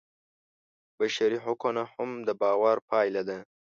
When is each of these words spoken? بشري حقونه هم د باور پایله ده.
بشري 0.97 1.37
حقونه 1.45 1.83
هم 1.95 2.09
د 2.27 2.29
باور 2.41 2.77
پایله 2.89 3.21
ده. 3.29 3.37